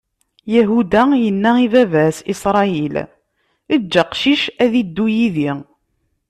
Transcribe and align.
Yahuda 0.55 1.03
yenna 1.23 1.51
i 1.65 1.67
baba-s, 1.73 2.17
Isṛayil: 2.33 2.95
Eǧǧ 3.75 3.93
aqcic 4.03 4.43
ad 4.63 4.73
iddu 4.81 5.05
yid-i. 5.15 5.51